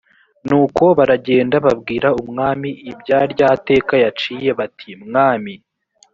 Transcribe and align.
nuko 0.47 0.83
baragenda 0.97 1.55
babwira 1.65 2.07
umwami 2.21 2.69
ibya 2.91 3.19
rya 3.33 3.49
teka 3.67 3.93
yaciye 4.03 4.49
bati 4.59 4.89
mwami 5.03 5.53